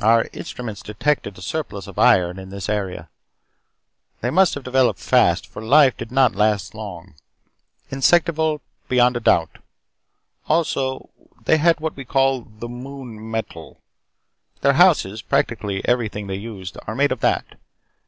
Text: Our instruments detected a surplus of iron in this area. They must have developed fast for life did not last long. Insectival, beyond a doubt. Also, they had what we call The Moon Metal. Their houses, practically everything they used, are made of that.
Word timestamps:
Our 0.00 0.28
instruments 0.32 0.80
detected 0.80 1.36
a 1.36 1.42
surplus 1.42 1.88
of 1.88 1.98
iron 1.98 2.38
in 2.38 2.50
this 2.50 2.68
area. 2.68 3.08
They 4.20 4.30
must 4.30 4.54
have 4.54 4.62
developed 4.62 5.00
fast 5.00 5.44
for 5.48 5.60
life 5.60 5.96
did 5.96 6.12
not 6.12 6.36
last 6.36 6.72
long. 6.72 7.16
Insectival, 7.90 8.60
beyond 8.88 9.16
a 9.16 9.20
doubt. 9.20 9.58
Also, 10.46 11.10
they 11.46 11.56
had 11.58 11.80
what 11.80 11.96
we 11.96 12.04
call 12.04 12.42
The 12.42 12.68
Moon 12.68 13.28
Metal. 13.28 13.80
Their 14.60 14.74
houses, 14.74 15.20
practically 15.20 15.82
everything 15.84 16.28
they 16.28 16.36
used, 16.36 16.78
are 16.86 16.94
made 16.94 17.10
of 17.10 17.18
that. 17.18 17.56